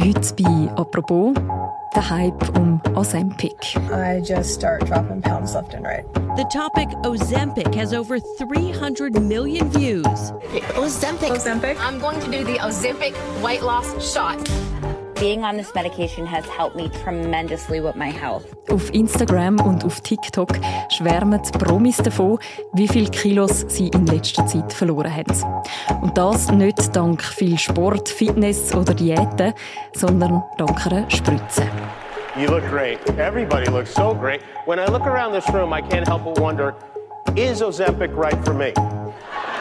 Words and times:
Heute 0.00 0.34
bei 0.34 0.70
«Apropos» 0.76 1.34
der 1.92 2.08
Hype 2.08 2.56
um 2.56 2.80
Ozempic. 2.94 3.76
I 3.90 4.20
just 4.20 4.54
start 4.54 4.86
dropping 4.86 5.20
pounds 5.20 5.54
left 5.54 5.74
and 5.74 5.84
right. 5.84 6.04
The 6.36 6.44
topic 6.52 6.88
Ozempic 7.02 7.74
has 7.74 7.92
over 7.92 8.20
300 8.20 9.20
million 9.20 9.68
views. 9.70 10.32
Ozempic. 10.76 11.30
Ozempic? 11.30 11.76
I'm 11.80 11.98
going 11.98 12.20
to 12.20 12.30
do 12.30 12.44
the 12.44 12.58
Ozempic 12.60 13.12
weight 13.42 13.62
loss 13.62 13.88
shot. 14.00 14.38
Being 15.20 15.42
on 15.42 15.56
this 15.56 15.74
medication 15.74 16.24
has 16.26 16.46
helped 16.46 16.76
me 16.76 16.88
tremendously 17.02 17.80
with 17.80 17.96
my 17.96 18.08
health. 18.08 18.44
Auf 18.70 18.88
Instagram 18.94 19.58
und 19.60 19.84
auf 19.84 20.00
TikTok 20.00 20.60
schwärmen 20.90 21.42
die 21.42 21.58
Promis 21.58 21.96
davon, 21.96 22.38
wie 22.74 22.86
viele 22.86 23.10
Kilos 23.10 23.64
sie 23.66 23.88
in 23.88 24.06
letzter 24.06 24.46
Zeit 24.46 24.72
verloren 24.72 25.12
haben. 25.12 25.64
Und 26.02 26.16
das 26.16 26.52
nicht 26.52 26.94
dank 26.94 27.20
viel 27.24 27.58
Sport, 27.58 28.08
Fitness 28.08 28.72
oder 28.72 28.94
Diäten, 28.94 29.54
sondern 29.92 30.44
dank 30.56 30.86
einer 30.86 31.10
Spritze. 31.10 31.62
You 32.36 32.48
look 32.48 32.62
great. 32.70 33.00
Everybody 33.18 33.68
looks 33.68 33.92
so 33.92 34.14
great. 34.14 34.40
When 34.66 34.78
I 34.78 34.86
look 34.86 35.04
around 35.04 35.32
this 35.32 35.52
room, 35.52 35.72
I 35.72 35.82
can't 35.82 36.06
help 36.06 36.22
but 36.22 36.38
wonder, 36.38 36.76
is 37.34 37.60
Ozempic 37.60 38.14
right 38.14 38.38
for 38.44 38.54
me? 38.54 38.72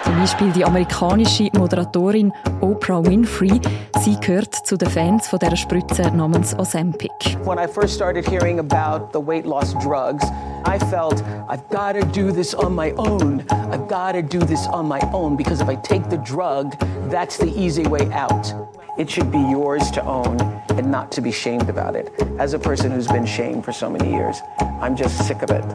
Zum 0.07 0.15
Beispiel 0.15 0.51
die 0.53 0.63
amerikanische 0.63 1.49
Moderatorin 1.57 2.31
Oprah 2.61 3.05
Winfrey. 3.05 3.59
Sie 3.99 4.17
gehört 4.21 4.55
zu 4.55 4.77
den 4.77 4.89
Fans 4.89 5.27
von 5.27 5.37
dieser 5.37 5.57
Spritze 5.57 6.09
namens 6.15 6.57
Ozempic. 6.57 7.11
When 7.43 7.59
I 7.59 7.67
first 7.67 7.93
started 7.93 8.25
hearing 8.25 8.57
about 8.59 9.11
the 9.11 9.19
weight 9.19 9.45
loss 9.45 9.73
drugs, 9.83 10.23
I 10.65 10.79
felt 10.79 11.21
I've 11.49 11.67
got 11.69 11.99
to 11.99 12.05
do 12.05 12.31
this 12.31 12.55
on 12.55 12.73
my 12.73 12.93
own. 12.95 13.43
I've 13.69 13.89
got 13.89 14.13
to 14.13 14.21
do 14.21 14.39
this 14.39 14.65
on 14.67 14.87
my 14.87 15.01
own 15.11 15.35
because 15.35 15.59
if 15.59 15.67
I 15.67 15.75
take 15.75 16.09
the 16.09 16.19
drug, 16.19 16.79
that's 17.09 17.37
the 17.37 17.51
easy 17.53 17.85
way 17.85 18.09
out. 18.13 18.53
It 18.97 19.09
should 19.09 19.29
be 19.29 19.39
yours 19.51 19.91
to 19.91 20.01
own 20.05 20.39
and 20.69 20.89
not 20.89 21.11
to 21.11 21.21
be 21.21 21.33
shamed 21.33 21.69
about 21.69 21.97
it. 21.97 22.13
As 22.39 22.53
a 22.53 22.59
person 22.59 22.91
who's 22.91 23.09
been 23.09 23.25
shamed 23.25 23.65
for 23.65 23.73
so 23.73 23.89
many 23.89 24.09
years, 24.09 24.39
I'm 24.79 24.95
just 24.95 25.27
sick 25.27 25.41
of 25.41 25.51
it. 25.51 25.65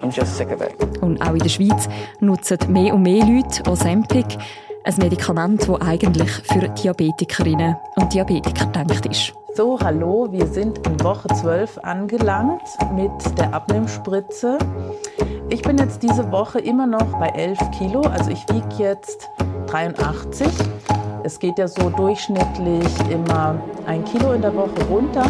I'm 0.00 0.10
just 0.10 0.36
sick 0.36 0.48
of 0.52 0.60
it. 0.60 1.02
Und 1.02 1.20
auch 1.20 1.32
in 1.32 1.40
der 1.40 1.48
Schweiz 1.48 1.88
nutzen 2.20 2.58
mehr 2.68 2.94
und 2.94 3.02
mehr 3.02 3.24
Leute 3.24 3.68
Ozempic, 3.68 4.38
ein 4.84 4.94
Medikament, 4.98 5.68
das 5.68 5.80
eigentlich 5.80 6.30
für 6.30 6.68
Diabetikerinnen 6.68 7.76
und 7.96 8.14
Diabetiker 8.14 8.66
gedacht 8.66 9.06
ist. 9.06 9.32
So, 9.54 9.78
hallo, 9.80 10.28
wir 10.30 10.46
sind 10.46 10.86
in 10.86 11.02
Woche 11.02 11.26
12 11.28 11.78
angelangt 11.78 12.62
mit 12.94 13.10
der 13.38 13.52
Abnehmspritze. 13.52 14.58
Ich 15.48 15.62
bin 15.62 15.78
jetzt 15.78 16.02
diese 16.02 16.30
Woche 16.30 16.60
immer 16.60 16.86
noch 16.86 17.18
bei 17.18 17.28
11 17.30 17.58
Kilo, 17.76 18.02
also 18.02 18.30
ich 18.30 18.46
wiege 18.50 18.68
jetzt 18.78 19.28
83. 19.66 20.46
Es 21.24 21.40
geht 21.40 21.58
ja 21.58 21.66
so 21.66 21.90
durchschnittlich 21.90 22.86
immer 23.10 23.60
ein 23.86 24.04
Kilo 24.04 24.32
in 24.32 24.42
der 24.42 24.54
Woche 24.54 24.80
runter. 24.88 25.26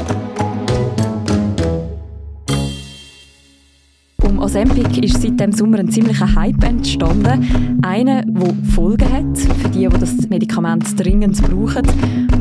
Ozempic 4.48 5.04
ist 5.04 5.20
seit 5.20 5.38
dem 5.38 5.52
Sommer 5.52 5.78
ein 5.78 5.90
ziemlicher 5.90 6.34
Hype 6.34 6.64
entstanden. 6.64 7.78
Einer, 7.82 8.22
der 8.22 8.54
Folgen 8.74 9.12
hat 9.12 9.36
für 9.36 9.68
die, 9.68 9.86
die 9.86 9.98
das 9.98 10.26
Medikament 10.30 10.98
dringend 10.98 11.36
brauchen 11.42 11.82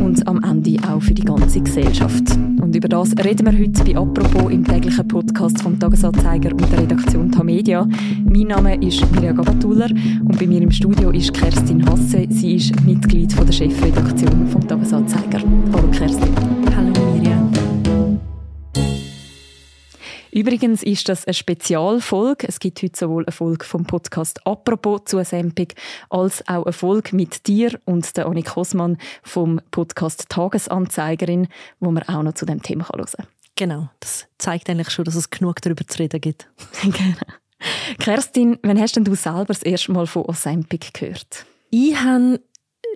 und 0.01 0.25
am 0.25 0.41
Ende 0.41 0.77
auch 0.87 1.01
für 1.01 1.13
die 1.13 1.25
ganze 1.25 1.59
Gesellschaft. 1.59 2.23
Und 2.61 2.73
über 2.73 2.87
das 2.87 3.11
reden 3.25 3.45
wir 3.45 3.59
heute 3.59 3.83
bei 3.83 3.99
«Apropos» 3.99 4.53
im 4.53 4.63
täglichen 4.63 5.05
Podcast 5.05 5.61
vom 5.61 5.77
Tagesanzeiger 5.77 6.51
und 6.53 6.71
der 6.71 6.79
Redaktion 6.79 7.29
Tamedia. 7.29 7.85
Mein 8.23 8.47
Name 8.47 8.81
ist 8.81 9.03
Mirja 9.11 9.33
Gabatuller 9.33 9.89
und 9.89 10.39
bei 10.39 10.47
mir 10.47 10.61
im 10.61 10.71
Studio 10.71 11.09
ist 11.09 11.33
Kerstin 11.33 11.85
Hasse. 11.89 12.25
Sie 12.29 12.55
ist 12.55 12.85
Mitglied 12.85 13.33
von 13.33 13.45
der 13.45 13.53
Chefredaktion 13.53 14.47
vom 14.47 14.65
Tagesanzeiger. 14.65 15.41
Hallo 15.73 15.89
Kerstin. 15.91 16.56
Übrigens 20.37 20.83
ist 20.83 21.09
das 21.09 21.25
eine 21.25 21.33
Spezialfolge. 21.33 22.47
Es 22.47 22.59
gibt 22.59 22.83
heute 22.83 22.95
sowohl 22.95 23.25
eine 23.25 23.31
Folge 23.31 23.65
vom 23.65 23.85
Podcast 23.85 24.45
«Apropos» 24.45 25.01
zu 25.05 25.17
Ozempic 25.17 25.73
als 26.11 26.47
auch 26.47 26.63
eine 26.63 26.73
Folge 26.73 27.15
mit 27.15 27.47
dir 27.47 27.79
und 27.85 28.15
der 28.15 28.27
Annik 28.27 28.55
Hosmann 28.55 28.99
vom 29.23 29.59
Podcast 29.71 30.29
«Tagesanzeigerin», 30.29 31.47
wo 31.79 31.89
man 31.89 32.03
auch 32.03 32.21
noch 32.21 32.35
zu 32.35 32.45
dem 32.45 32.61
Thema 32.61 32.87
hören 32.87 33.07
kann. 33.07 33.25
Genau, 33.55 33.89
das 33.99 34.27
zeigt 34.37 34.69
eigentlich 34.69 34.91
schon, 34.91 35.05
dass 35.05 35.15
es 35.15 35.31
genug 35.31 35.59
darüber 35.63 35.87
zu 35.87 35.97
reden 35.97 36.21
gibt. 36.21 36.47
genau. 36.83 37.17
Kerstin, 37.97 38.59
wann 38.61 38.79
hast 38.79 38.95
denn 38.95 39.05
du 39.05 39.15
selber 39.15 39.45
das 39.47 39.63
erste 39.63 39.91
Mal 39.91 40.05
von 40.05 40.21
Ozempic 40.25 40.93
gehört? 40.93 41.47
Ich 41.71 41.99
habe 41.99 42.41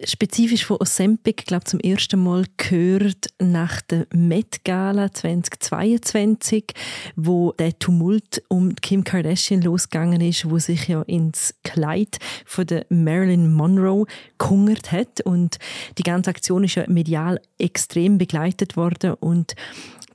spezifisch 0.06 0.66
von 0.66 0.78
Ozempic, 0.80 1.46
glaube 1.46 1.66
zum 1.66 1.80
ersten 1.80 2.22
Mal 2.24 2.46
gehört 2.58 3.28
nach 3.40 3.82
der 3.82 4.08
Met 4.14 4.64
Gala 4.64 5.12
2022, 5.12 6.74
wo 7.16 7.52
der 7.54 7.78
Tumult 7.78 8.44
um 8.48 8.76
Kim 8.76 9.04
Kardashian 9.04 9.62
losgegangen 9.62 10.22
ist, 10.22 10.50
wo 10.50 10.60
sich 10.60 10.88
ja 10.88 11.02
ins 11.04 11.54
Kleid 11.64 12.18
von 12.46 12.66
der 12.66 12.86
Marilyn 12.90 13.54
Monroe 13.54 14.06
gehungert 14.38 14.92
hat. 14.92 15.22
Und 15.22 15.58
die 15.98 16.04
ganze 16.04 16.30
Aktion 16.30 16.64
ist 16.64 16.76
ja 16.76 16.86
medial 16.88 17.40
extrem 17.58 18.18
begleitet 18.18 18.76
worden. 18.78 19.14
Und 19.20 19.56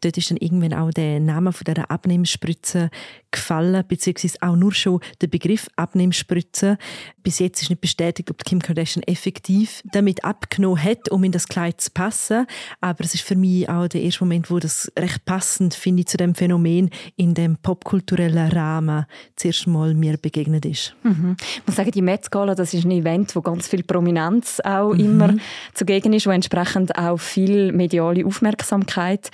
dort 0.00 0.16
ist 0.16 0.30
dann 0.30 0.38
irgendwann 0.38 0.74
auch 0.74 0.90
der 0.90 1.20
Name 1.20 1.52
von 1.52 1.64
dieser 1.64 1.90
Abnehmspritze 1.90 2.90
gefallen, 3.30 3.84
beziehungsweise 3.86 4.38
auch 4.40 4.56
nur 4.56 4.72
schon 4.72 5.00
der 5.20 5.26
Begriff 5.26 5.68
Abnehmspritze. 5.76 6.78
Bis 7.22 7.38
jetzt 7.38 7.62
ist 7.62 7.70
nicht 7.70 7.80
bestätigt, 7.80 8.30
ob 8.30 8.44
Kim 8.44 8.60
Kardashian 8.60 9.02
effektiv 9.02 9.82
damit 9.92 10.24
abgenommen 10.24 10.82
hat, 10.82 11.10
um 11.10 11.22
in 11.24 11.32
das 11.32 11.48
Kleid 11.48 11.80
zu 11.80 11.90
passen. 11.90 12.46
Aber 12.80 13.04
es 13.04 13.14
ist 13.14 13.24
für 13.24 13.36
mich 13.36 13.68
auch 13.68 13.88
der 13.88 14.02
erste 14.02 14.24
Moment, 14.24 14.50
wo 14.50 14.58
das 14.58 14.90
recht 14.98 15.24
passend 15.24 15.74
finde 15.74 16.00
ich 16.00 16.08
zu 16.08 16.16
dem 16.16 16.34
Phänomen 16.34 16.90
in 17.16 17.34
dem 17.34 17.56
popkulturellen 17.56 18.50
Rahmen 18.50 19.06
zuerst 19.36 19.66
mal 19.66 19.94
mir 19.94 20.16
begegnet 20.16 20.64
ist. 20.64 20.94
Mhm. 21.02 21.36
Ich 21.40 21.66
muss 21.66 21.76
sagen, 21.76 21.90
die 21.90 22.02
Met 22.02 22.30
Gala, 22.30 22.54
das 22.54 22.72
ist 22.74 22.84
ein 22.84 22.90
Event, 22.90 23.36
wo 23.36 23.42
ganz 23.42 23.68
viel 23.68 23.82
Prominenz 23.82 24.60
auch 24.64 24.92
mhm. 24.92 25.00
immer 25.00 25.34
zugegen 25.74 26.12
ist, 26.12 26.26
wo 26.26 26.30
entsprechend 26.30 26.96
auch 26.96 27.18
viel 27.18 27.72
mediale 27.72 28.24
Aufmerksamkeit 28.24 29.30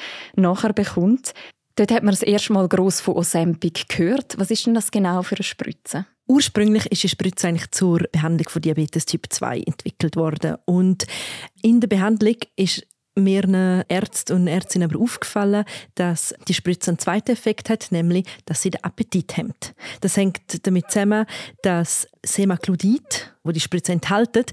nachher 0.54 0.72
bekommt. 0.72 1.34
Dort 1.76 1.90
hat 1.90 2.02
man 2.02 2.12
das 2.12 2.22
erste 2.22 2.52
Mal 2.52 2.68
gross 2.68 3.00
von 3.00 3.16
Ozempic 3.16 3.84
gehört. 3.88 4.38
Was 4.38 4.50
ist 4.50 4.66
denn 4.66 4.74
das 4.74 4.90
genau 4.90 5.22
für 5.22 5.36
eine 5.36 5.44
Spritze? 5.44 6.06
Ursprünglich 6.28 6.86
ist 6.86 7.02
die 7.02 7.08
Spritze 7.08 7.48
eigentlich 7.48 7.70
zur 7.72 8.00
Behandlung 8.12 8.48
von 8.48 8.62
Diabetes 8.62 9.06
Typ 9.06 9.26
2 9.28 9.60
entwickelt 9.60 10.16
worden 10.16 10.56
und 10.66 11.06
in 11.62 11.80
der 11.80 11.88
Behandlung 11.88 12.36
ist 12.56 12.86
mehreren 13.14 13.84
Ärzten 13.88 14.34
und 14.34 14.46
Ärztinnen 14.46 14.90
aber 14.90 15.00
aufgefallen, 15.00 15.64
dass 15.94 16.34
die 16.48 16.54
Spritze 16.54 16.90
einen 16.90 16.98
zweiten 16.98 17.32
Effekt 17.32 17.68
hat, 17.68 17.92
nämlich, 17.92 18.26
dass 18.46 18.62
sie 18.62 18.70
den 18.70 18.82
Appetit 18.84 19.36
hemmt. 19.36 19.74
Das 20.00 20.16
hängt 20.16 20.66
damit 20.66 20.90
zusammen, 20.90 21.26
dass 21.62 22.06
Semaglutid, 22.24 23.34
wo 23.44 23.50
die 23.50 23.60
Spritze 23.60 23.92
enthält, 23.92 24.52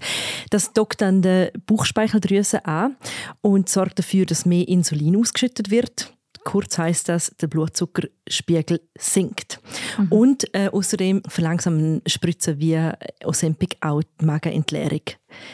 das 0.50 0.74
dockt 0.74 1.02
an 1.04 1.22
der 1.22 1.52
Bauchspeicheldrüse 1.66 2.66
an 2.66 2.98
und 3.42 3.70
sorgt 3.70 4.00
dafür, 4.00 4.26
dass 4.26 4.46
mehr 4.46 4.68
Insulin 4.68 5.18
ausgeschüttet 5.18 5.70
wird. 5.70 6.14
Kurz 6.50 6.80
heißt 6.80 7.10
das, 7.10 7.32
der 7.40 7.46
Blutzuckerspiegel 7.46 8.82
sinkt. 8.98 9.60
Mhm. 10.00 10.08
Und 10.12 10.56
äh, 10.56 10.70
außerdem 10.70 11.22
verlangsamen 11.28 12.02
Spritzen 12.08 12.60
wie 12.60 12.76
Ozempic 13.24 13.78
auch 13.82 14.02
die 14.20 14.26
Magenentleerung. 14.26 15.04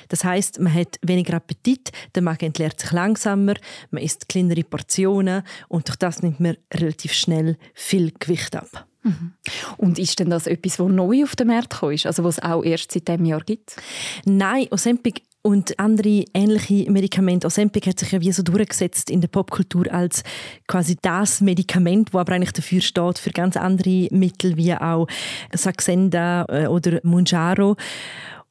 Das 0.08 0.24
heißt, 0.24 0.62
man 0.62 0.74
hat 0.74 0.98
weniger 1.02 1.34
Appetit, 1.34 1.92
der 2.16 2.24
Magen 2.24 2.46
entleert 2.46 2.80
sich 2.80 2.94
langsamer, 2.94 3.56
man 3.92 4.04
isst 4.04 4.30
kleinere 4.30 4.64
Portionen 4.64 5.44
und 5.68 5.86
durch 5.90 5.98
das 5.98 6.24
nimmt 6.24 6.40
man 6.40 6.56
relativ 6.74 7.12
schnell 7.12 7.58
viel 7.74 8.14
Gewicht 8.18 8.56
ab. 8.56 8.88
Mhm. 9.04 9.34
Und 9.76 10.00
ist 10.00 10.18
denn 10.20 10.30
das 10.30 10.48
etwas, 10.48 10.80
was 10.80 10.90
neu 10.90 11.24
auf 11.24 11.36
den 11.36 11.48
Markt 11.48 11.72
gekommen 11.72 11.96
ist, 11.96 12.06
also 12.06 12.24
was 12.24 12.38
es 12.38 12.44
auch 12.44 12.64
erst 12.64 12.94
seit 12.94 13.10
diesem 13.10 13.26
Jahr 13.26 13.42
gibt? 13.42 13.76
Nein, 14.24 14.68
Ozempic 14.72 15.24
und 15.46 15.80
andere 15.80 16.26
ähnliche 16.34 16.92
Medikamente. 16.92 17.46
Ozempic 17.46 17.86
hat 17.88 18.00
sich 18.00 18.12
ja 18.12 18.20
wie 18.20 18.32
so 18.32 18.42
durchgesetzt 18.42 19.12
in 19.12 19.22
der 19.22 19.28
Popkultur 19.28 19.86
als 19.94 20.24
quasi 20.68 20.98
das 21.00 21.40
Medikament, 21.40 22.16
wo 22.16 22.18
aber 22.18 22.34
eigentlich 22.34 22.54
dafür 22.54 22.82
steht 22.82 23.20
für 23.20 23.30
ganz 23.30 23.56
andere 23.56 24.08
Mittel 24.10 24.58
wie 24.58 24.74
auch 24.74 25.08
Saxenda 25.54 26.48
äh, 26.50 26.66
oder 26.66 27.00
Munjaro. 27.04 27.76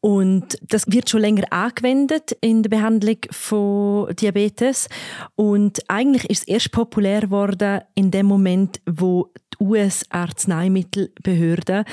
Und 0.05 0.59
das 0.69 0.85
wird 0.87 1.11
schon 1.11 1.23
länger 1.23 1.51
angewendet 1.51 2.37
in 2.41 2.63
der 2.63 2.71
Behandlung 2.71 3.17
von 3.31 4.15
Diabetes. 4.15 4.89
Und 5.35 5.81
eigentlich 5.89 6.31
ist 6.31 6.43
es 6.43 6.47
erst 6.47 6.73
populär 6.73 7.23
geworden 7.23 7.81
in 7.97 8.13
dem 8.13 8.27
Moment, 8.27 8.81
wo 8.87 9.31
US-Arzneimittelbehörde 9.65 11.85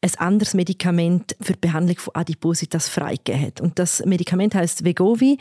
ein 0.00 0.14
anderes 0.16 0.54
Medikament 0.54 1.36
für 1.40 1.52
die 1.52 1.60
Behandlung 1.60 1.98
von 1.98 2.14
Adipositas 2.14 2.88
freigegeben 2.88 3.42
hat. 3.42 3.60
Und 3.60 3.78
das 3.78 4.04
Medikament 4.04 4.54
heißt 4.54 4.84
Vegovi. 4.84 5.38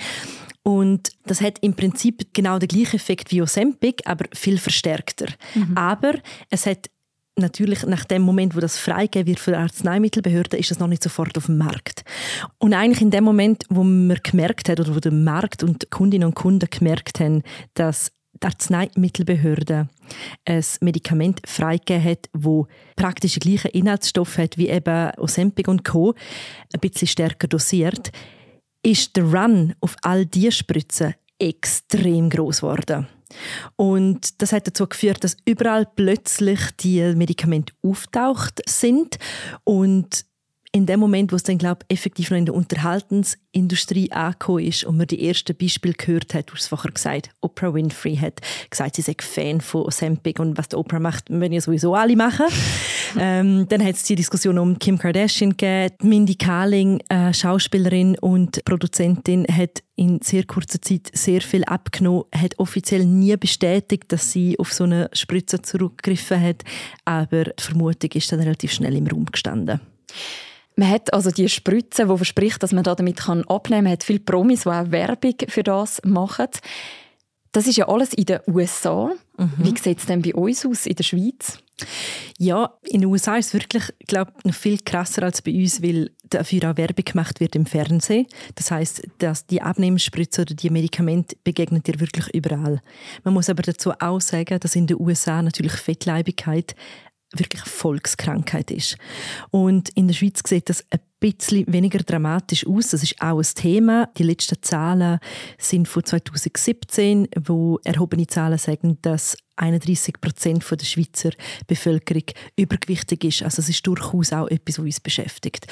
Und 0.64 1.12
das 1.26 1.42
hat 1.42 1.60
im 1.62 1.76
Prinzip 1.76 2.34
genau 2.34 2.60
den 2.60 2.68
gleichen 2.68 2.98
Effekt 2.98 3.32
wie 3.32 3.42
Ozempic, 3.42 4.04
aber 4.06 4.26
viel 4.34 4.58
verstärkter. 4.58 5.28
Mhm. 5.56 5.78
Aber 5.78 6.16
es 6.50 6.66
hat 6.66 6.90
natürlich 7.38 7.86
nach 7.86 8.04
dem 8.04 8.24
Moment, 8.24 8.56
wo 8.56 8.60
das 8.60 8.78
freigegeben 8.78 9.28
wird 9.28 9.40
für 9.40 9.52
die 9.52 9.58
Arzneimittelbehörde, 9.58 10.58
ist 10.58 10.72
das 10.72 10.80
noch 10.80 10.88
nicht 10.88 11.04
sofort 11.04 11.38
auf 11.38 11.46
dem 11.46 11.58
Markt. 11.58 12.04
Und 12.58 12.74
eigentlich 12.74 13.02
in 13.02 13.12
dem 13.12 13.24
Moment, 13.24 13.64
wo 13.70 13.84
man 13.84 14.18
gemerkt 14.24 14.70
hat 14.70 14.80
oder 14.80 14.96
wo 14.96 15.00
der 15.00 15.12
Markt 15.12 15.64
und 15.64 15.90
Kundinnen 15.92 16.28
und 16.28 16.36
Kunden 16.36 16.70
gemerkt 16.70 17.20
haben, 17.20 17.44
dass 17.74 18.12
die 18.42 18.48
Arzneimittelbehörde 18.48 19.90
ein 20.46 20.66
Medikament 20.82 21.42
freigegeben 21.46 22.04
hat, 22.04 22.30
wo 22.34 22.68
praktisch 22.96 23.34
die 23.34 23.40
gleichen 23.40 23.72
Inhaltsstoffe 23.72 24.38
hat 24.38 24.58
wie 24.58 24.70
eben 24.70 25.12
Ozempic 25.18 25.70
und 25.70 25.84
Co. 25.84 26.14
ein 26.74 26.80
bisschen 26.80 27.08
stärker 27.08 27.48
dosiert, 27.48 28.12
ist 28.84 29.16
der 29.16 29.26
Run 29.26 29.76
auf 29.82 29.96
all 30.02 30.26
diese 30.26 30.52
Spritzen 30.52 31.16
extrem 31.40 32.30
groß 32.30 32.62
geworden. 32.62 33.08
Und 33.76 34.42
das 34.42 34.54
hat 34.54 34.68
dazu 34.68 34.88
geführt, 34.88 35.24
dass 35.24 35.38
überall 35.46 35.86
plötzlich 35.86 36.60
die 36.80 37.14
Medikamente 37.16 37.74
auftaucht 37.84 38.62
sind 38.68 39.18
und 39.64 40.26
in 40.78 40.86
dem 40.86 41.00
Moment, 41.00 41.32
wo 41.32 41.36
es 41.36 41.44
dann, 41.44 41.58
glaube 41.58 41.86
effektiv 41.90 42.30
noch 42.30 42.38
in 42.38 42.46
der 42.46 42.54
Unterhaltensindustrie 42.54 44.12
angekommen 44.12 44.64
ist 44.64 44.84
und 44.84 44.98
man 44.98 45.08
die 45.08 45.28
ersten 45.28 45.58
Beispiele 45.58 45.96
gehört 45.96 46.34
hat, 46.34 46.50
du 46.50 46.54
hast 46.54 46.62
es 46.62 46.68
vorher 46.68 46.92
gesagt, 46.92 47.32
Oprah 47.42 47.74
Winfrey 47.74 48.16
hat 48.16 48.42
gesagt, 48.70 48.96
sie 48.96 49.02
sei 49.02 49.16
Fan 49.20 49.60
von 49.60 49.82
Ozempic 49.82 50.40
und 50.40 50.58
was 50.58 50.70
die 50.70 50.76
Oprah 50.76 51.00
macht, 51.00 51.30
müssen 51.30 51.54
ja 51.54 51.62
sowieso 51.62 51.96
alle 51.96 52.16
machen. 52.16 52.46
ähm, 53.20 53.66
dann 53.70 53.84
hat 53.84 53.96
es 53.96 54.04
die 54.04 54.16
Diskussion 54.16 54.60
um 54.60 54.78
Kim 54.78 54.98
Kardashian 54.98 55.58
gegeben. 55.58 55.96
Mindy 56.04 56.36
Kaling, 56.36 57.02
äh, 57.10 57.34
Schauspielerin 57.34 58.18
und 58.20 58.64
Produzentin, 58.64 59.46
hat 59.50 59.82
in 59.96 60.22
sehr 60.22 60.46
kurzer 60.46 60.80
Zeit 60.80 61.10
sehr 61.14 61.42
viel 61.42 61.64
abgenommen, 61.64 62.26
hat 62.34 62.60
offiziell 62.60 63.04
nie 63.04 63.36
bestätigt, 63.36 64.12
dass 64.12 64.32
sie 64.32 64.58
auf 64.60 64.72
so 64.72 64.84
eine 64.84 65.10
Spritze 65.12 65.62
zurückgegriffen 65.62 66.40
hat, 66.40 66.64
aber 67.04 67.46
die 67.46 67.64
Vermutung 67.64 68.12
ist 68.14 68.32
dann 68.32 68.40
relativ 68.40 68.72
schnell 68.72 68.96
im 68.96 69.08
Raum 69.08 69.26
gestanden. 69.26 69.82
Man 70.78 70.90
hat 70.90 71.12
also 71.12 71.32
die 71.32 71.50
Spritze, 71.50 72.06
die 72.06 72.18
verspricht, 72.18 72.62
dass 72.62 72.72
man 72.72 72.84
damit 72.84 73.20
abnehmen 73.20 73.46
kann. 73.46 73.84
Man 73.84 73.92
hat 73.92 74.04
viele 74.04 74.20
Promis, 74.20 74.62
die 74.62 74.70
auch 74.70 74.92
Werbung 74.92 75.34
für 75.48 75.64
das 75.64 76.00
machen. 76.06 76.48
Das 77.52 77.66
ist 77.66 77.78
ja 77.78 77.88
alles 77.88 78.14
in 78.14 78.26
den 78.26 78.40
USA. 78.48 79.12
Mhm. 79.38 79.52
Wie 79.58 79.78
sieht 79.78 79.98
es 79.98 80.06
denn 80.06 80.22
bei 80.22 80.36
uns 80.36 80.66
aus 80.66 80.86
in 80.86 80.96
der 80.96 81.04
Schweiz? 81.04 81.58
Ja, 82.38 82.74
in 82.84 83.02
den 83.02 83.10
USA 83.10 83.38
ist 83.38 83.48
es 83.48 83.54
wirklich, 83.54 83.84
glaube 84.08 84.32
noch 84.44 84.54
viel 84.54 84.80
krasser 84.80 85.24
als 85.24 85.42
bei 85.42 85.54
uns, 85.54 85.82
weil 85.82 86.12
dafür 86.30 86.72
auch 86.72 86.78
Werbung 86.78 87.06
gemacht 87.06 87.40
wird 87.40 87.56
im 87.56 87.66
Fernsehen. 87.66 88.28
Das 88.56 88.72
heißt, 88.72 89.08
dass 89.20 89.46
die 89.46 89.62
Abnehmspritze 89.62 90.42
oder 90.42 90.56
die 90.56 90.70
Medikamente 90.70 91.36
begegnen 91.44 91.84
dir 91.84 92.00
wirklich 92.00 92.34
überall. 92.34 92.82
Man 93.24 93.34
muss 93.34 93.50
aber 93.50 93.64
dazu 93.64 93.92
auch 94.00 94.22
sagen, 94.22 94.60
dass 94.60 94.76
in 94.76 94.88
den 94.88 95.00
USA 95.00 95.42
natürlich 95.42 95.74
Fettleibigkeit 95.74 96.76
wirklich 97.34 97.62
eine 97.64 97.72
Volkskrankheit 97.72 98.72
ist. 98.72 98.98
Und 99.50 99.90
in 99.90 100.08
der 100.08 100.16
Schweiz 100.16 100.42
sieht 100.46 100.70
das 100.70 100.86
ein 100.90 101.00
bisschen 101.20 101.72
weniger 101.72 102.00
dramatisch 102.00 102.66
aus. 102.68 102.90
Das 102.90 103.04
ist 103.04 103.22
auch 103.22 103.40
ein 103.40 103.48
Thema. 103.56 104.10
Die 104.18 104.24
letzten 104.24 104.62
Zahlen 104.62 105.20
sind 105.58 105.88
von 105.88 106.04
2017, 106.04 107.28
wo 107.46 107.80
erhobene 107.84 108.28
Zahlen 108.28 108.58
sagen, 108.58 108.98
dass 109.02 109.38
31 109.58 110.22
Prozent 110.22 110.64
der 110.70 110.86
Schweizer 110.86 111.32
Bevölkerung 111.66 112.24
übergewichtig 112.56 113.24
ist. 113.24 113.44
Also 113.44 113.62
es 113.62 113.70
ist 113.70 113.86
durchaus 113.86 114.32
auch 114.32 114.48
etwas, 114.48 114.78
was 114.78 114.86
uns 114.86 115.00
beschäftigt. 115.00 115.68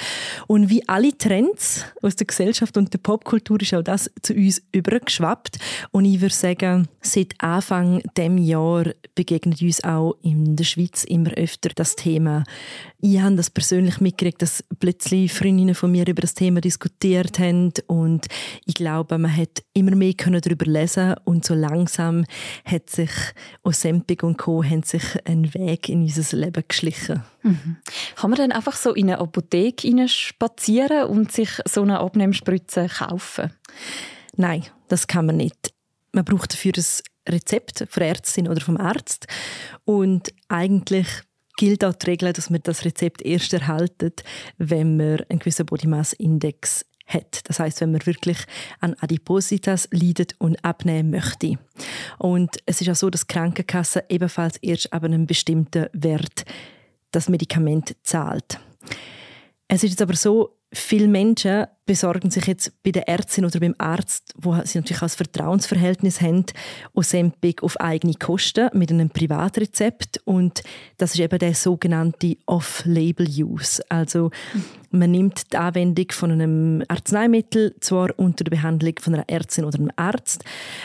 Und 0.46 0.68
wie 0.68 0.86
alle 0.88 1.16
Trends 1.16 1.84
aus 2.02 2.16
der 2.16 2.26
Gesellschaft 2.26 2.76
und 2.76 2.92
der 2.92 2.98
Popkultur 2.98 3.60
ist 3.62 3.74
auch 3.74 3.82
das 3.82 4.10
zu 4.22 4.34
uns 4.34 4.62
übergeschwappt. 4.72 5.58
Und 5.92 6.04
ich 6.04 6.20
würde 6.20 6.34
sagen, 6.34 6.88
seit 7.00 7.34
Anfang 7.38 8.02
dem 8.16 8.38
Jahr 8.38 8.86
begegnet 9.14 9.62
uns 9.62 9.82
auch 9.84 10.16
in 10.22 10.56
der 10.56 10.64
Schweiz 10.64 11.04
immer 11.04 11.30
öfter 11.32 11.70
das 11.74 11.94
Thema. 11.94 12.42
Ich 13.08 13.20
habe 13.20 13.36
das 13.36 13.50
persönlich 13.50 14.00
mitgekriegt, 14.00 14.42
dass 14.42 14.64
plötzlich 14.80 15.32
Freundinnen 15.32 15.76
von 15.76 15.92
mir 15.92 16.08
über 16.08 16.22
das 16.22 16.34
Thema 16.34 16.60
diskutiert 16.60 17.38
haben 17.38 17.72
und 17.86 18.26
ich 18.64 18.74
glaube, 18.74 19.16
man 19.16 19.34
hat 19.34 19.62
immer 19.74 19.94
mehr 19.94 20.14
darüber 20.16 20.66
lesen 20.66 21.14
und 21.24 21.44
so 21.44 21.54
langsam 21.54 22.24
hat 22.64 22.90
sich 22.90 23.12
Ozempic 23.62 24.24
und 24.24 24.38
Co. 24.38 24.64
haben 24.64 24.82
sich 24.82 25.04
einen 25.24 25.54
Weg 25.54 25.88
in 25.88 26.02
unser 26.02 26.36
Leben 26.36 26.64
geschlichen. 26.66 27.22
Mhm. 27.44 27.76
Kann 28.16 28.30
man 28.30 28.38
dann 28.38 28.50
einfach 28.50 28.74
so 28.74 28.92
in 28.92 29.08
eine 29.08 29.20
Apotheke 29.20 30.08
spazieren 30.08 31.04
und 31.04 31.30
sich 31.30 31.50
so 31.64 31.82
eine 31.82 32.00
Abnehmspritze 32.00 32.88
kaufen? 32.88 33.52
Nein, 34.34 34.64
das 34.88 35.06
kann 35.06 35.26
man 35.26 35.36
nicht. 35.36 35.72
Man 36.10 36.24
braucht 36.24 36.54
dafür 36.54 36.72
ein 36.76 37.34
Rezept 37.34 37.86
von 37.88 38.00
der 38.00 38.08
Ärztin 38.08 38.48
oder 38.48 38.60
vom 38.60 38.78
Arzt 38.78 39.28
und 39.84 40.32
eigentlich 40.48 41.06
gilt 41.56 41.84
auch 41.84 41.94
die 41.94 42.06
Regel, 42.06 42.32
dass 42.32 42.50
man 42.50 42.60
das 42.62 42.84
Rezept 42.84 43.22
erst 43.22 43.52
erhaltet, 43.52 44.22
wenn 44.58 44.96
man 44.96 45.20
einen 45.28 45.38
gewissen 45.38 45.66
Body 45.66 45.86
Mass 45.86 46.12
Index 46.12 46.84
hat. 47.06 47.48
Das 47.48 47.60
heißt, 47.60 47.80
wenn 47.80 47.92
man 47.92 48.04
wirklich 48.04 48.38
an 48.80 48.94
Adipositas 49.00 49.88
leidet 49.92 50.34
und 50.38 50.62
abnehmen 50.64 51.10
möchte. 51.10 51.58
Und 52.18 52.56
es 52.66 52.80
ist 52.80 52.90
auch 52.90 52.96
so, 52.96 53.10
dass 53.10 53.26
Krankenkasse 53.26 54.04
ebenfalls 54.08 54.56
erst 54.58 54.92
ab 54.92 55.04
einem 55.04 55.26
bestimmten 55.26 55.86
Wert 55.92 56.44
das 57.12 57.28
Medikament 57.28 57.96
zahlt. 58.02 58.58
Es 59.68 59.82
ist 59.82 59.90
jetzt 59.90 60.02
aber 60.02 60.14
so, 60.14 60.56
Viele 60.72 61.06
Menschen 61.06 61.66
besorgen 61.86 62.30
sich 62.30 62.46
jetzt 62.46 62.82
bei 62.82 62.90
der 62.90 63.08
Ärztin 63.08 63.44
oder 63.44 63.60
beim 63.60 63.76
Arzt, 63.78 64.34
wo 64.36 64.52
sie 64.64 64.78
natürlich 64.78 64.98
auch 64.98 65.02
ein 65.02 65.08
Vertrauensverhältnis 65.08 66.20
haben, 66.20 66.44
Ozempic 66.92 67.62
auf 67.62 67.80
eigene 67.80 68.14
Kosten 68.14 68.68
mit 68.74 68.90
einem 68.90 69.08
Privatrezept 69.08 70.20
und 70.24 70.64
das 70.98 71.14
ist 71.14 71.20
eben 71.20 71.38
der 71.38 71.54
sogenannte 71.54 72.36
Off-Label-Use. 72.46 73.84
Also 73.88 74.32
man 74.90 75.12
nimmt 75.12 75.52
die 75.52 75.56
Anwendung 75.56 76.10
von 76.10 76.32
einem 76.32 76.82
Arzneimittel 76.88 77.76
zwar 77.80 78.10
unter 78.18 78.42
der 78.42 78.50
Behandlung 78.50 78.94
von 79.00 79.14
einer 79.14 79.28
Ärztin 79.28 79.64
oder 79.64 79.78
einem 79.78 79.92
Arzt, 79.94 80.44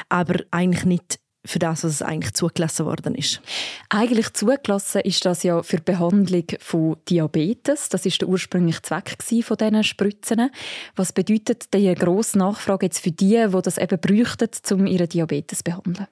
aber 0.09 0.43
eigentlich 0.51 0.85
nicht 0.85 1.19
für 1.45 1.59
das, 1.59 1.83
was 1.83 2.01
eigentlich 2.01 2.33
zugelassen 2.33 2.85
worden 2.85 3.15
ist. 3.15 3.41
Eigentlich 3.89 4.33
zugelassen 4.33 5.01
ist 5.01 5.25
das 5.25 5.43
ja 5.43 5.63
für 5.63 5.77
die 5.77 5.83
Behandlung 5.83 6.45
von 6.59 6.97
Diabetes. 7.09 7.89
Das 7.89 8.05
ist 8.05 8.21
der 8.21 8.27
ursprüngliche 8.27 8.81
Zweck 8.81 9.17
von 9.43 9.57
diesen 9.57 9.83
Spritzen. 9.83 10.51
Was 10.95 11.13
bedeutet 11.13 11.73
die 11.73 11.93
grosse 11.95 12.37
Nachfrage 12.37 12.85
jetzt 12.85 12.99
für 12.99 13.11
die, 13.11 13.45
die 13.47 13.61
das 13.61 13.77
eben 13.77 13.99
bräuchten, 13.99 14.49
um 14.71 14.85
ihren 14.85 15.09
Diabetes 15.09 15.59
zu 15.59 15.63
behandeln? 15.63 16.07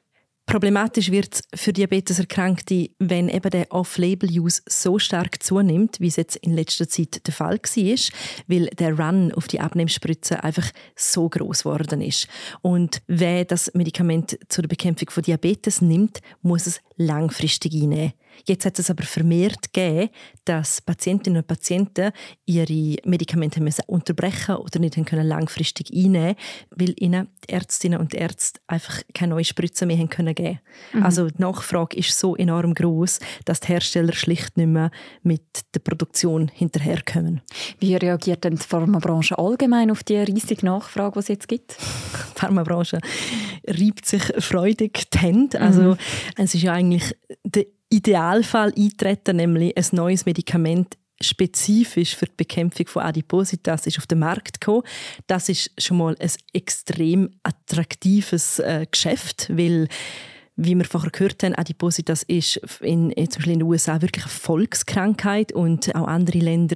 Problematisch 0.49 1.11
wird 1.11 1.35
es 1.35 1.61
für 1.61 1.73
Diabeteserkrankte, 1.73 2.89
wenn 2.97 3.29
eben 3.29 3.51
der 3.51 3.71
Off-Label-Use 3.71 4.63
so 4.65 4.97
stark 4.97 5.43
zunimmt, 5.43 5.99
wie 5.99 6.07
es 6.07 6.15
jetzt 6.15 6.37
in 6.37 6.55
letzter 6.55 6.89
Zeit 6.89 7.27
der 7.27 7.35
Fall 7.35 7.59
war, 7.59 8.13
weil 8.47 8.65
der 8.79 8.97
Run 8.97 9.31
auf 9.31 9.47
die 9.47 9.59
Abnehmspritze 9.59 10.43
einfach 10.43 10.67
so 10.95 11.29
groß 11.29 11.59
geworden 11.59 12.01
ist. 12.01 12.27
Und 12.63 13.03
wer 13.05 13.45
das 13.45 13.71
Medikament 13.75 14.39
zur 14.49 14.63
Bekämpfung 14.63 15.11
von 15.11 15.21
Diabetes 15.21 15.81
nimmt, 15.81 16.19
muss 16.41 16.65
es 16.65 16.81
langfristig 16.97 17.75
einnehmen. 17.75 18.13
Jetzt 18.45 18.65
hat 18.65 18.79
es 18.79 18.89
aber 18.89 19.03
vermehrt 19.03 19.73
gegeben, 19.73 20.09
dass 20.45 20.81
Patientinnen 20.81 21.41
und 21.41 21.47
Patienten 21.47 22.11
ihre 22.45 22.97
Medikamente 23.05 23.61
müssen 23.61 23.83
unterbrechen 23.87 24.55
oder 24.55 24.79
nicht 24.79 24.99
können 25.05 25.27
langfristig 25.27 25.91
einnehmen 25.93 26.35
weil 26.75 26.93
ihnen 26.97 27.27
die 27.47 27.53
Ärztinnen 27.53 27.99
und 27.99 28.13
Ärzte 28.13 28.59
einfach 28.67 29.01
keine 29.13 29.33
neue 29.33 29.43
Spritze 29.43 29.85
mehr 29.85 29.97
haben 29.97 30.09
können 30.09 30.35
geben. 30.35 30.59
Mhm. 30.93 31.03
Also 31.03 31.29
die 31.29 31.41
Nachfrage 31.41 31.97
ist 31.97 32.17
so 32.17 32.35
enorm 32.35 32.73
groß, 32.73 33.19
dass 33.45 33.59
die 33.59 33.67
Hersteller 33.67 34.13
schlicht 34.13 34.57
nicht 34.57 34.67
mehr 34.67 34.91
mit 35.23 35.43
der 35.73 35.79
Produktion 35.79 36.49
hinterherkommen. 36.53 37.41
Wie 37.79 37.95
reagiert 37.95 38.43
denn 38.43 38.55
die 38.55 38.63
Pharmabranche 38.63 39.37
allgemein 39.37 39.91
auf 39.91 40.03
die 40.03 40.17
riesige 40.17 40.65
Nachfrage, 40.65 41.13
die 41.13 41.19
es 41.19 41.27
jetzt 41.27 41.47
gibt? 41.47 41.77
Die 41.79 41.85
Pharmabranche 42.39 42.99
reibt 43.67 44.05
sich 44.05 44.23
freudig 44.39 45.09
die 45.11 45.17
Hände. 45.19 45.59
Also 45.59 45.81
mhm. 45.81 45.97
es 46.37 46.55
ist 46.55 46.63
ja 46.63 46.73
eigentlich 46.73 47.15
der 47.43 47.65
Idealfall 47.89 48.73
eintreten, 48.77 49.37
nämlich 49.37 49.75
ein 49.75 49.85
neues 49.91 50.25
Medikament 50.25 50.97
spezifisch 51.21 52.15
für 52.15 52.27
die 52.27 52.33
Bekämpfung 52.37 52.87
von 52.87 53.03
Adipositas 53.03 53.85
ist 53.85 53.97
auf 53.97 54.07
den 54.07 54.19
Markt 54.19 54.61
gekommen. 54.61 54.83
Das 55.27 55.49
ist 55.49 55.71
schon 55.77 55.97
mal 55.97 56.15
ein 56.19 56.31
extrem 56.53 57.29
attraktives 57.43 58.59
äh, 58.59 58.85
Geschäft, 58.89 59.49
weil 59.49 59.89
wie 60.61 60.75
wir 60.75 60.83
vorher 60.83 61.09
gehört 61.09 61.41
haben, 61.43 61.55
Adipositas 61.55 62.23
ist 62.23 62.57
in, 62.81 63.13
zum 63.15 63.25
Beispiel 63.25 63.53
in 63.53 63.59
den 63.59 63.67
USA 63.67 64.01
wirklich 64.01 64.25
eine 64.25 64.33
Volkskrankheit 64.33 65.53
und 65.53 65.95
auch 65.95 66.05
andere 66.05 66.39
Länder 66.39 66.75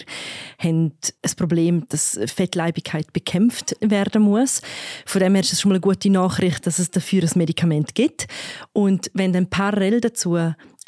haben 0.58 0.94
ein 1.04 1.36
Problem, 1.36 1.86
dass 1.90 2.18
Fettleibigkeit 2.28 3.12
bekämpft 3.12 3.76
werden 3.82 4.22
muss. 4.22 4.62
Von 5.06 5.20
dem 5.20 5.36
her 5.36 5.44
ist 5.44 5.52
es 5.52 5.60
schon 5.60 5.70
mal 5.70 5.76
eine 5.76 5.82
gute 5.82 6.10
Nachricht, 6.10 6.66
dass 6.66 6.80
es 6.80 6.92
dafür 6.92 7.24
ein 7.24 7.32
Medikament 7.36 7.94
gibt. 7.94 8.28
Und 8.72 9.12
wenn 9.14 9.34
dann 9.34 9.50
parallel 9.50 10.00
dazu 10.00 10.38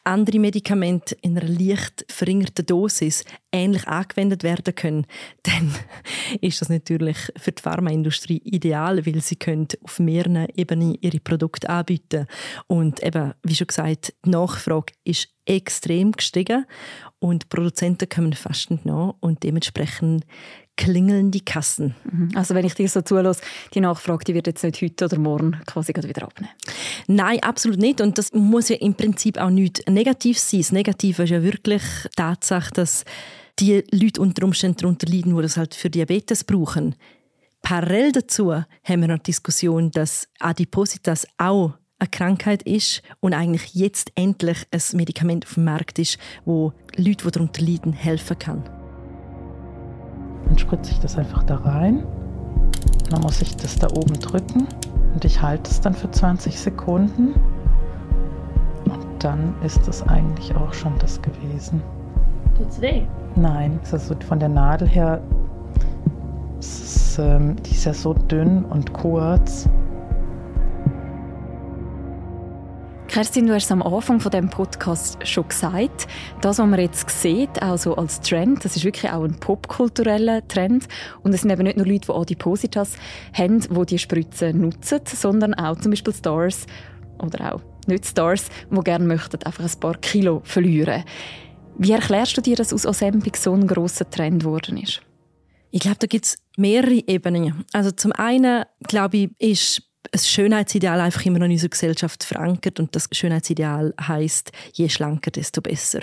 andere 0.05 0.39
Medikamente 0.39 1.17
in 1.21 1.37
einer 1.37 1.47
leicht 1.47 2.05
verringerten 2.09 2.65
Dosis 2.65 3.25
ähnlich 3.51 3.87
angewendet 3.87 4.43
werden 4.43 4.75
können, 4.75 5.05
dann 5.43 5.73
ist 6.41 6.61
das 6.61 6.69
natürlich 6.69 7.17
für 7.37 7.51
die 7.51 7.61
Pharmaindustrie 7.61 8.37
ideal, 8.43 9.05
weil 9.05 9.21
sie 9.21 9.35
können 9.35 9.67
auf 9.81 9.99
mehreren 9.99 10.47
Ebenen 10.55 10.97
ihre 11.01 11.19
Produkte 11.19 11.69
anbieten. 11.69 12.27
Und 12.67 13.03
eben, 13.03 13.33
wie 13.43 13.55
schon 13.55 13.67
gesagt, 13.67 14.13
die 14.25 14.29
Nachfrage 14.29 14.93
ist 15.03 15.29
extrem 15.45 16.11
gestiegen 16.11 16.65
und 17.19 17.49
Produzenten 17.49 18.09
kommen 18.09 18.33
fast 18.33 18.71
nicht 18.71 18.85
nach 18.85 19.15
und 19.19 19.43
dementsprechend 19.43 20.25
klingeln 20.77 21.31
die 21.31 21.43
Kassen. 21.43 21.95
Mhm. 22.11 22.31
Also 22.35 22.55
wenn 22.55 22.65
ich 22.65 22.73
dir 22.73 22.87
so 22.89 23.01
zulasse, 23.01 23.41
die 23.73 23.81
Nachfrage 23.81 24.25
die 24.25 24.33
wird 24.33 24.47
jetzt 24.47 24.63
nicht 24.63 24.81
heute 24.81 25.05
oder 25.05 25.17
morgen 25.17 25.59
quasi 25.65 25.93
wieder 25.95 26.23
abnehmen? 26.23 26.53
Nein, 27.07 27.41
absolut 27.41 27.79
nicht. 27.79 28.01
Und 28.01 28.17
das 28.17 28.33
muss 28.33 28.69
ja 28.69 28.75
im 28.77 28.93
Prinzip 28.93 29.37
auch 29.37 29.49
nicht 29.49 29.89
negativ 29.89 30.39
sein. 30.39 30.61
Das 30.61 30.71
Negative 30.71 31.23
ist 31.23 31.29
ja 31.29 31.43
wirklich 31.43 31.83
die 32.05 32.15
Tatsache, 32.15 32.71
dass 32.73 33.05
die 33.59 33.83
Leute 33.91 34.21
unter 34.21 34.43
Umständen 34.43 34.77
darunter 34.77 35.07
leiden, 35.07 35.35
die 35.35 35.41
das 35.41 35.57
halt 35.57 35.75
für 35.75 35.89
Diabetes 35.89 36.43
brauchen. 36.43 36.95
Parallel 37.61 38.11
dazu 38.11 38.53
haben 38.53 39.01
wir 39.01 39.07
noch 39.07 39.17
die 39.17 39.31
Diskussion, 39.31 39.91
dass 39.91 40.27
Adipositas 40.39 41.25
auch 41.37 41.73
eine 41.97 42.09
Krankheit 42.09 42.63
ist 42.63 43.01
und 43.21 43.33
eigentlich 43.33 43.73
jetzt 43.73 44.11
endlich 44.15 44.57
ein 44.71 44.81
Medikament 44.93 45.45
auf 45.45 45.53
dem 45.55 45.63
Markt 45.63 45.97
ist, 45.97 46.17
wo 46.43 46.73
Leute, 46.97 47.25
die 47.25 47.31
darunter 47.31 47.61
leiden, 47.61 47.93
helfen 47.93 48.37
kann. 48.37 48.84
Dann 50.47 50.57
spritze 50.57 50.91
ich 50.91 50.99
das 50.99 51.17
einfach 51.17 51.43
da 51.43 51.55
rein. 51.57 52.03
Dann 53.09 53.21
muss 53.21 53.41
ich 53.41 53.55
das 53.55 53.77
da 53.77 53.87
oben 53.87 54.13
drücken 54.19 54.67
und 55.13 55.25
ich 55.25 55.41
halte 55.41 55.69
es 55.69 55.81
dann 55.81 55.93
für 55.93 56.09
20 56.09 56.59
Sekunden. 56.59 57.33
Und 58.85 59.05
dann 59.19 59.53
ist 59.63 59.87
das 59.87 60.07
eigentlich 60.07 60.55
auch 60.55 60.73
schon 60.73 60.93
das 60.99 61.21
gewesen. 61.21 61.81
Tut's 62.57 62.79
weh? 62.81 63.03
Nein, 63.35 63.79
also 63.91 64.15
von 64.27 64.39
der 64.39 64.49
Nadel 64.49 64.87
her, 64.87 65.21
ist, 66.59 67.19
ähm, 67.19 67.55
die 67.63 67.71
ist 67.71 67.85
ja 67.85 67.93
so 67.93 68.13
dünn 68.13 68.65
und 68.65 68.93
kurz. 68.93 69.69
Kerstin, 73.15 73.47
du 73.47 73.53
hast 73.53 73.63
es 73.63 73.71
am 73.71 73.81
Anfang 73.81 74.19
von 74.19 74.29
dem 74.29 74.49
Podcast 74.49 75.25
schon 75.25 75.47
gesagt. 75.47 76.05
Das, 76.41 76.59
was 76.59 76.67
man 76.67 76.77
jetzt 76.77 77.09
sieht, 77.09 77.61
auch 77.61 77.77
so 77.77 77.95
als 77.95 78.19
Trend, 78.19 78.65
das 78.65 78.75
ist 78.75 78.83
wirklich 78.83 79.09
auch 79.09 79.23
ein 79.23 79.39
popkultureller 79.39 80.45
Trend. 80.49 80.89
Und 81.23 81.33
es 81.33 81.39
sind 81.39 81.49
eben 81.49 81.63
nicht 81.63 81.77
nur 81.77 81.85
Leute, 81.85 82.07
die 82.07 82.11
Adipositas 82.11 82.97
haben, 83.31 83.61
die 83.61 83.85
die 83.85 83.99
Spritze 83.99 84.51
nutzen, 84.51 84.99
sondern 85.05 85.53
auch 85.53 85.79
zum 85.79 85.91
Beispiel 85.91 86.13
Stars 86.13 86.65
oder 87.23 87.55
auch 87.55 87.61
nicht 87.87 88.05
Stars, 88.05 88.49
die 88.69 88.81
gerne 88.81 89.05
möchten, 89.05 89.41
einfach 89.43 89.63
ein 89.63 89.79
paar 89.79 89.95
Kilo 89.95 90.41
verlieren. 90.43 91.05
Wie 91.77 91.93
erklärst 91.93 92.35
du 92.35 92.41
dir, 92.41 92.57
dass 92.57 92.73
aus 92.73 92.85
Ozempic 92.85 93.37
so 93.37 93.53
ein 93.53 93.65
grosser 93.65 94.09
Trend 94.09 94.43
geworden 94.43 94.75
ist? 94.75 95.01
Ich 95.71 95.79
glaube, 95.79 95.99
da 95.99 96.07
gibt 96.07 96.25
es 96.25 96.37
mehrere 96.57 97.01
Ebenen. 97.07 97.63
Also 97.71 97.91
zum 97.91 98.11
einen, 98.11 98.65
glaube 98.85 99.15
ich, 99.15 99.29
ist 99.39 99.83
ein 100.11 100.19
Schönheitsideal 100.19 100.99
einfach 100.99 101.25
immer 101.25 101.39
noch 101.39 101.45
in 101.45 101.53
unserer 101.53 101.69
Gesellschaft 101.69 102.23
verankert 102.23 102.79
und 102.79 102.95
das 102.95 103.07
Schönheitsideal 103.11 103.93
heißt 103.99 104.51
je 104.73 104.89
schlanker 104.89 105.31
desto 105.31 105.61
besser. 105.61 106.01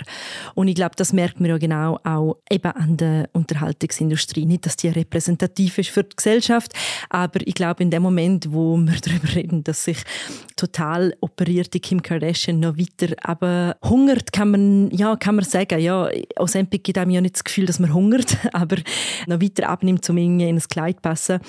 Und 0.55 0.67
ich 0.67 0.75
glaube 0.75 0.95
das 0.95 1.13
merkt 1.13 1.39
man 1.39 1.49
ja 1.49 1.57
genau 1.57 1.99
auch 2.03 2.37
eben 2.49 2.71
an 2.71 2.97
der 2.97 3.29
Unterhaltungsindustrie. 3.33 4.45
Nicht 4.45 4.65
dass 4.65 4.77
die 4.77 4.89
repräsentativ 4.89 5.77
ist 5.77 5.89
für 5.89 6.03
die 6.03 6.15
Gesellschaft 6.15 6.73
aber 7.09 7.39
ich 7.45 7.55
glaube 7.55 7.83
in 7.83 7.91
dem 7.91 8.03
Moment 8.03 8.51
wo 8.51 8.77
wir 8.77 8.99
darüber 9.01 9.35
reden 9.35 9.63
dass 9.63 9.85
sich 9.85 9.97
total 10.55 11.15
operierte 11.21 11.79
Kim 11.79 12.01
Kardashian 12.01 12.59
noch 12.59 12.77
weiter 12.77 13.15
aber 13.21 13.77
hungert 13.83 14.31
kann 14.31 14.51
man 14.51 14.91
ja 14.91 15.15
kann 15.15 15.35
man 15.35 15.45
sagen 15.45 15.79
ja 15.79 16.09
Ozempic 16.37 16.83
gibt 16.83 16.97
einem 16.97 17.11
ja 17.11 17.21
nicht 17.21 17.35
das 17.35 17.43
Gefühl 17.43 17.65
dass 17.65 17.79
man 17.79 17.93
hungert 17.93 18.37
aber 18.53 18.77
noch 19.27 19.41
weiter 19.41 19.69
abnimmt 19.69 20.09
um 20.09 20.17
in 20.17 20.41
ein 20.41 20.59
Kleid 20.59 21.01
passen. 21.01 21.39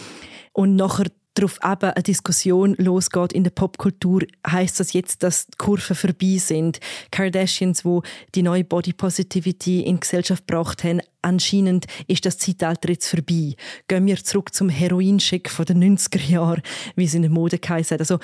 Und 0.53 0.77
nachher 0.77 1.07
darauf 1.35 1.59
eben 1.65 1.91
eine 1.91 2.03
Diskussion 2.03 2.75
losgeht 2.79 3.33
in 3.33 3.45
der 3.45 3.51
Popkultur, 3.51 4.23
heißt 4.47 4.81
das 4.81 4.93
jetzt, 4.93 5.23
dass 5.23 5.47
die 5.47 5.57
Kurven 5.59 5.97
vorbei 5.97 6.37
sind. 6.39 6.81
Kardashians, 7.11 7.85
wo 7.85 8.03
die 8.35 8.43
neue 8.43 8.65
Body 8.65 8.93
Positivity 8.93 9.81
in 9.81 9.97
die 9.97 10.01
Gesellschaft 10.01 10.47
gebracht 10.47 10.85
haben, 10.85 11.01
anscheinend 11.23 11.87
ist 12.07 12.25
das 12.25 12.39
Zeitalter 12.39 12.91
jetzt 12.91 13.09
vorbei. 13.09 13.55
Gehen 13.89 14.07
wir 14.07 14.23
zurück 14.23 14.55
zum 14.55 14.69
Heroinschick 14.69 15.51
von 15.51 15.67
den 15.67 15.97
90er 15.97 16.31
Jahren, 16.31 16.63
wie 16.97 17.05
es 17.05 17.15
in 17.15 17.23
der 17.23 17.31
Mode 17.31 17.59
geheißen 17.59 17.99
Also 17.99 18.19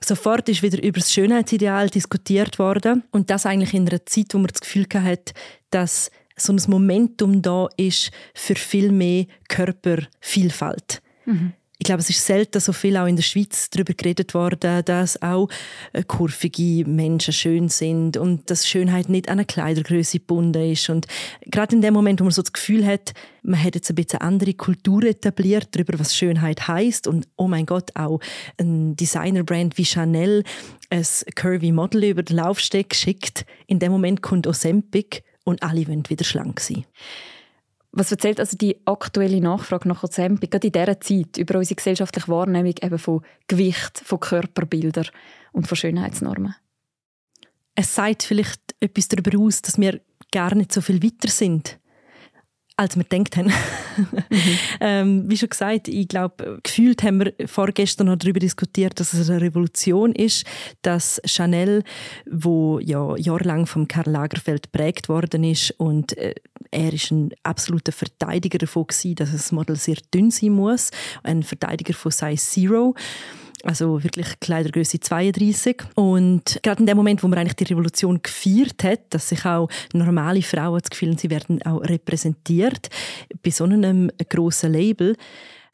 sofort 0.00 0.48
ist 0.48 0.62
wieder 0.62 0.82
über 0.82 1.00
das 1.00 1.12
Schönheitsideal 1.12 1.90
diskutiert 1.90 2.58
worden 2.58 3.02
und 3.10 3.30
das 3.30 3.46
eigentlich 3.46 3.74
in 3.74 3.88
einer 3.88 4.06
Zeit, 4.06 4.34
wo 4.34 4.38
man 4.38 4.48
das 4.48 4.60
Gefühl 4.60 4.86
hat, 4.94 5.34
dass 5.70 6.10
so 6.36 6.52
ein 6.52 6.62
Momentum 6.68 7.42
da 7.42 7.68
ist 7.76 8.10
für 8.34 8.54
viel 8.54 8.90
mehr 8.90 9.26
Körpervielfalt. 9.48 11.02
Mhm 11.26 11.52
ich 11.82 11.84
glaube, 11.84 12.00
es 12.00 12.10
ist 12.10 12.24
selten 12.24 12.60
so 12.60 12.72
viel 12.72 12.96
auch 12.96 13.06
in 13.06 13.16
der 13.16 13.24
Schweiz 13.24 13.68
darüber 13.68 13.92
geredet 13.92 14.34
worden, 14.34 14.84
dass 14.84 15.20
auch 15.20 15.48
äh, 15.92 16.04
kurvige 16.04 16.88
Menschen 16.88 17.34
schön 17.34 17.68
sind 17.68 18.16
und 18.16 18.48
dass 18.48 18.68
Schönheit 18.68 19.08
nicht 19.08 19.28
an 19.28 19.40
eine 19.40 19.46
Kleidergröße 19.46 20.20
gebunden 20.20 20.70
ist. 20.70 20.88
Und 20.90 21.08
gerade 21.44 21.74
in 21.74 21.82
dem 21.82 21.92
Moment, 21.92 22.20
wo 22.20 22.24
man 22.24 22.30
so 22.30 22.42
das 22.42 22.52
Gefühl 22.52 22.86
hat, 22.86 23.14
man 23.42 23.60
hat 23.60 23.74
jetzt 23.74 23.90
ein 23.90 23.96
bisschen 23.96 24.20
andere 24.20 24.54
Kultur 24.54 25.02
etabliert 25.02 25.70
darüber, 25.72 25.98
was 25.98 26.14
Schönheit 26.14 26.68
heißt 26.68 27.08
und 27.08 27.26
oh 27.34 27.48
mein 27.48 27.66
Gott, 27.66 27.90
auch 27.96 28.20
ein 28.60 28.94
Designerbrand 28.94 29.76
wie 29.76 29.84
Chanel 29.84 30.44
ein 30.88 31.04
curvy 31.34 31.72
Model 31.72 32.04
über 32.04 32.22
den 32.22 32.36
Laufsteg 32.36 32.94
schickt. 32.94 33.44
In 33.66 33.80
dem 33.80 33.90
Moment 33.90 34.22
kommt 34.22 34.46
Ozempic 34.46 35.24
und 35.42 35.64
alle 35.64 35.88
wollen 35.88 36.08
wieder 36.08 36.24
schlank 36.24 36.60
sein. 36.60 36.84
Was 37.92 38.10
erzählt 38.10 38.40
also 38.40 38.56
die 38.56 38.80
aktuelle 38.86 39.40
Nachfrage 39.40 39.86
nach 39.86 40.02
Ozempic, 40.02 40.50
gerade 40.50 40.66
in 40.66 40.72
dieser 40.72 41.00
Zeit, 41.00 41.36
über 41.36 41.58
unsere 41.58 41.76
gesellschaftliche 41.76 42.28
Wahrnehmung 42.28 42.74
eben 42.80 42.98
von 42.98 43.22
Gewicht, 43.48 44.00
von 44.02 44.18
Körperbildern 44.18 45.08
und 45.52 45.68
von 45.68 45.76
Schönheitsnormen? 45.76 46.54
Es 47.74 47.94
sagt 47.94 48.22
vielleicht 48.22 48.60
etwas 48.80 49.08
darüber 49.08 49.38
aus, 49.38 49.60
dass 49.60 49.78
wir 49.78 50.00
gar 50.30 50.54
nicht 50.54 50.72
so 50.72 50.80
viel 50.80 51.02
weiter 51.02 51.28
sind 51.28 51.78
als 52.82 52.96
wir 52.96 53.04
gedacht 53.04 53.36
haben. 53.36 53.46
mhm. 53.96 54.28
ähm, 54.80 55.24
wie 55.30 55.36
schon 55.36 55.48
gesagt, 55.48 55.88
ich 55.88 56.08
glaube, 56.08 56.60
gefühlt 56.62 57.02
haben 57.02 57.20
wir 57.20 57.32
vorgestern 57.46 58.08
noch 58.08 58.16
darüber 58.16 58.40
diskutiert, 58.40 58.98
dass 59.00 59.12
es 59.12 59.30
eine 59.30 59.40
Revolution 59.40 60.12
ist, 60.12 60.44
dass 60.82 61.20
Chanel, 61.24 61.84
wo 62.30 62.78
ja 62.80 63.16
jahrelang 63.16 63.66
vom 63.66 63.88
Karl 63.88 64.10
Lagerfeld 64.10 64.72
prägt 64.72 65.08
worden 65.08 65.44
ist 65.44 65.70
und 65.78 66.16
äh, 66.18 66.34
er 66.70 66.92
ist 66.92 67.10
ein 67.10 67.32
absoluter 67.42 67.92
Verteidiger 67.92 68.58
davon 68.58 68.86
gewesen, 68.86 69.14
dass 69.14 69.32
das 69.32 69.52
Model 69.52 69.76
sehr 69.76 69.96
dünn 70.12 70.30
sein 70.30 70.50
muss, 70.50 70.90
ein 71.22 71.42
Verteidiger 71.42 71.94
von 71.94 72.10
Size 72.10 72.36
Zero 72.36 72.94
also 73.64 74.02
wirklich 74.02 74.26
Kleidergröße 74.40 75.00
32. 75.00 75.82
Und 75.94 76.60
gerade 76.62 76.80
in 76.80 76.86
dem 76.86 76.96
Moment, 76.96 77.22
wo 77.22 77.28
man 77.28 77.38
eigentlich 77.38 77.56
die 77.56 77.64
Revolution 77.64 78.20
gefeiert 78.22 78.82
hat, 78.84 79.00
dass 79.10 79.28
sich 79.28 79.44
auch 79.44 79.68
normale 79.92 80.42
Frauen 80.42 80.80
das 80.80 80.90
Gefühl 80.90 81.10
haben, 81.10 81.18
sie 81.18 81.30
werden 81.30 81.62
auch 81.62 81.80
repräsentiert 81.80 82.88
bei 83.42 83.50
so 83.50 83.64
einem 83.64 84.10
grossen 84.28 84.72
Label, 84.72 85.16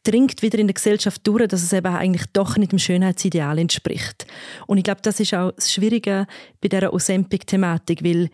dringt 0.04 0.42
wieder 0.42 0.58
in 0.58 0.66
der 0.66 0.74
Gesellschaft 0.74 1.26
durch, 1.26 1.48
dass 1.48 1.62
es 1.62 1.72
eben 1.72 1.94
eigentlich 1.94 2.26
doch 2.32 2.56
nicht 2.56 2.72
dem 2.72 2.78
Schönheitsideal 2.78 3.58
entspricht. 3.58 4.26
Und 4.66 4.78
ich 4.78 4.84
glaube, 4.84 5.00
das 5.02 5.20
ist 5.20 5.34
auch 5.34 5.52
das 5.52 5.72
Schwierige 5.72 6.26
bei 6.60 6.68
dieser 6.68 6.92
Ozempic-Thematik, 6.92 8.04
weil 8.04 8.30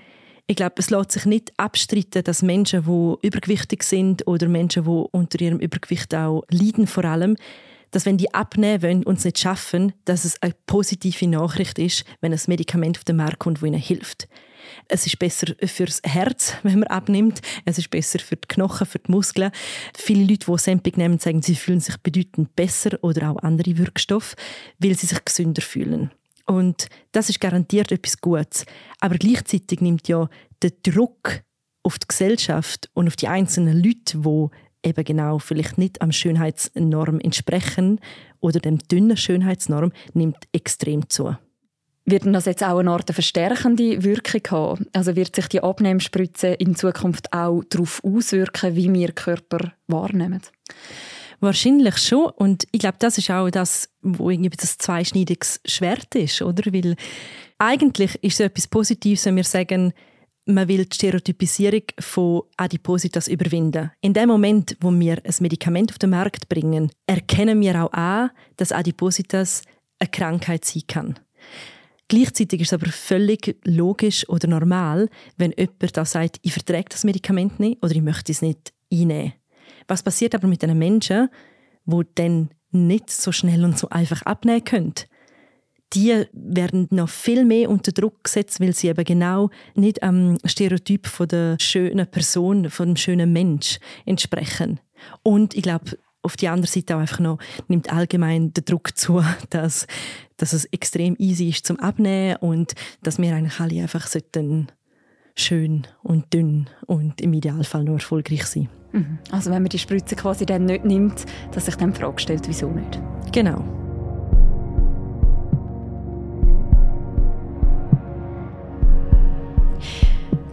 ich 0.46 0.56
glaube, 0.56 0.74
es 0.76 0.90
lässt 0.90 1.12
sich 1.12 1.24
nicht 1.24 1.52
abstreiten, 1.56 2.22
dass 2.22 2.42
Menschen, 2.42 2.84
die 2.84 3.26
übergewichtig 3.26 3.82
sind 3.82 4.26
oder 4.26 4.46
Menschen, 4.46 4.84
die 4.84 4.90
unter 4.90 5.40
ihrem 5.40 5.58
Übergewicht 5.58 6.14
auch 6.14 6.42
leiden 6.50 6.86
vor 6.86 7.04
allem, 7.04 7.36
dass 7.94 8.06
wenn 8.06 8.16
die 8.16 8.34
abnehmen 8.34 9.04
und 9.04 9.18
es 9.18 9.24
nicht 9.24 9.38
schaffen, 9.38 9.92
dass 10.04 10.24
es 10.24 10.42
eine 10.42 10.54
positive 10.66 11.28
Nachricht 11.28 11.78
ist, 11.78 12.04
wenn 12.20 12.32
ein 12.32 12.40
Medikament 12.48 12.98
auf 12.98 13.04
den 13.04 13.16
Markt 13.16 13.38
kommt, 13.38 13.58
das 13.58 13.68
ihnen 13.68 13.80
hilft. 13.80 14.28
Es 14.88 15.06
ist 15.06 15.20
besser 15.20 15.54
fürs 15.64 16.00
Herz, 16.02 16.54
wenn 16.64 16.80
man 16.80 16.88
abnimmt. 16.88 17.40
Es 17.64 17.78
ist 17.78 17.90
besser 17.90 18.18
für 18.18 18.34
die 18.34 18.48
Knochen, 18.48 18.88
für 18.88 18.98
die 18.98 19.12
Muskeln. 19.12 19.52
Viele 19.96 20.22
Leute, 20.22 20.46
die 20.46 20.50
Ozempic 20.50 20.96
nehmen, 20.98 21.20
sagen, 21.20 21.42
sie 21.42 21.54
fühlen 21.54 21.78
sich 21.78 21.96
bedeutend 21.98 22.56
besser 22.56 22.98
oder 23.02 23.30
auch 23.30 23.42
andere 23.44 23.78
Wirkstoffe, 23.78 24.34
weil 24.80 24.98
sie 24.98 25.06
sich 25.06 25.24
gesünder 25.24 25.62
fühlen. 25.62 26.10
Und 26.46 26.88
das 27.12 27.28
ist 27.28 27.40
garantiert 27.40 27.92
etwas 27.92 28.20
Gutes. 28.20 28.66
Aber 28.98 29.18
gleichzeitig 29.18 29.80
nimmt 29.80 30.08
ja 30.08 30.28
der 30.62 30.72
Druck 30.82 31.42
auf 31.84 32.00
die 32.00 32.08
Gesellschaft 32.08 32.90
und 32.94 33.06
auf 33.06 33.14
die 33.14 33.28
einzelnen 33.28 33.80
Leute, 33.80 34.18
die 34.18 34.48
eben 34.84 35.04
genau 35.04 35.38
vielleicht 35.38 35.78
nicht 35.78 36.02
am 36.02 36.12
Schönheitsnorm 36.12 37.20
entsprechen 37.20 38.00
oder 38.40 38.60
dem 38.60 38.78
dünnen 38.78 39.16
Schönheitsnorm, 39.16 39.92
nimmt 40.12 40.38
extrem 40.52 41.08
zu. 41.08 41.36
Wird 42.06 42.26
das 42.26 42.44
jetzt 42.44 42.62
auch 42.62 42.78
eine 42.78 42.90
Art 42.90 43.10
verstärkende 43.10 44.04
Wirkung 44.04 44.42
haben? 44.50 44.86
Also 44.92 45.16
wird 45.16 45.34
sich 45.34 45.48
die 45.48 45.62
Abnehmspritze 45.62 46.48
in 46.48 46.76
Zukunft 46.76 47.32
auch 47.32 47.62
darauf 47.70 48.02
auswirken, 48.04 48.76
wie 48.76 48.92
wir 48.92 49.12
Körper 49.12 49.72
wahrnehmen? 49.86 50.42
Wahrscheinlich 51.40 51.96
schon. 51.96 52.26
Und 52.36 52.64
ich 52.72 52.80
glaube, 52.80 52.98
das 52.98 53.16
ist 53.16 53.30
auch 53.30 53.48
das, 53.48 53.88
wo 54.02 54.28
irgendwie 54.28 54.56
das 54.56 54.76
zweischneidiges 54.76 55.60
Schwert 55.64 56.14
ist, 56.14 56.42
oder? 56.42 56.72
Weil 56.72 56.96
eigentlich 57.58 58.16
ist 58.22 58.34
es 58.34 58.46
etwas 58.46 58.66
Positives, 58.66 59.24
wenn 59.24 59.36
wir 59.36 59.44
sagen, 59.44 59.94
man 60.46 60.68
will 60.68 60.84
die 60.84 60.94
Stereotypisierung 60.94 61.82
von 61.98 62.42
Adipositas 62.56 63.28
überwinden. 63.28 63.90
In 64.00 64.12
dem 64.12 64.28
Moment, 64.28 64.76
wo 64.80 64.90
wir 64.92 65.18
ein 65.24 65.34
Medikament 65.40 65.90
auf 65.90 65.98
den 65.98 66.10
Markt 66.10 66.48
bringen, 66.48 66.90
erkennen 67.06 67.60
wir 67.60 67.82
auch 67.82 67.92
an, 67.92 68.30
dass 68.56 68.72
Adipositas 68.72 69.62
eine 69.98 70.10
Krankheit 70.10 70.64
sein 70.64 70.82
kann. 70.86 71.18
Gleichzeitig 72.08 72.60
ist 72.60 72.68
es 72.68 72.72
aber 72.74 72.90
völlig 72.90 73.56
logisch 73.64 74.28
oder 74.28 74.46
normal, 74.46 75.08
wenn 75.38 75.54
jemand 75.56 75.96
da 75.96 76.04
sagt, 76.04 76.38
ich 76.42 76.52
verträge 76.52 76.90
das 76.90 77.04
Medikament 77.04 77.58
nicht 77.58 77.82
oder 77.82 77.94
ich 77.94 78.02
möchte 78.02 78.30
es 78.30 78.42
nicht 78.42 78.74
einnehmen. 78.92 79.32
Was 79.88 80.02
passiert 80.02 80.34
aber 80.34 80.46
mit 80.46 80.62
den 80.62 80.76
Menschen, 80.78 81.28
die 81.86 82.02
dann 82.14 82.50
nicht 82.70 83.10
so 83.10 83.32
schnell 83.32 83.64
und 83.64 83.78
so 83.78 83.88
einfach 83.88 84.22
abnehmen 84.22 84.64
können? 84.64 84.94
Die 85.94 86.24
werden 86.32 86.88
noch 86.90 87.08
viel 87.08 87.44
mehr 87.44 87.70
unter 87.70 87.92
Druck 87.92 88.24
gesetzt, 88.24 88.60
weil 88.60 88.74
sie 88.74 88.88
eben 88.88 89.04
genau 89.04 89.50
nicht 89.74 90.02
am 90.02 90.38
Stereotyp 90.44 91.06
von 91.06 91.28
der 91.28 91.56
schönen 91.60 92.06
Person, 92.06 92.70
von 92.70 92.88
dem 92.90 92.96
schönen 92.96 93.32
Mensch 93.32 93.78
entsprechen. 94.04 94.80
Und 95.22 95.54
ich 95.54 95.62
glaube, 95.62 95.98
auf 96.22 96.36
die 96.36 96.48
andere 96.48 96.70
Seite 96.70 96.96
auch 96.96 97.00
einfach 97.00 97.20
noch 97.20 97.38
nimmt 97.68 97.92
allgemein 97.92 98.52
der 98.54 98.64
Druck 98.64 98.96
zu, 98.96 99.22
dass, 99.50 99.86
dass 100.36 100.52
es 100.52 100.64
extrem 100.66 101.16
easy 101.18 101.50
ist 101.50 101.66
zum 101.66 101.78
Abnehmen 101.78 102.36
und 102.36 102.74
dass 103.02 103.18
wir 103.18 103.34
eigentlich 103.34 103.60
alle 103.60 103.82
einfach 103.82 104.06
sollten 104.06 104.68
schön 105.36 105.86
und 106.02 106.32
dünn 106.32 106.70
und 106.86 107.20
im 107.20 107.32
Idealfall 107.32 107.84
nur 107.84 107.96
erfolgreich 107.96 108.46
sein. 108.46 108.68
Mhm. 108.92 109.18
Also 109.30 109.50
wenn 109.50 109.62
man 109.62 109.68
die 109.68 109.78
Spritze 109.78 110.14
quasi 110.14 110.46
dann 110.46 110.64
nicht 110.64 110.84
nimmt, 110.84 111.26
dass 111.52 111.66
sich 111.66 111.74
dann 111.74 111.92
die 111.92 112.00
Frage 112.00 112.20
stellt, 112.20 112.46
wieso 112.46 112.70
nicht? 112.70 113.00
Genau. 113.32 113.83